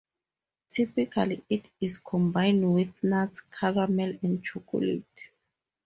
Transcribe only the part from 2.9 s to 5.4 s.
nuts, caramel, or chocolate.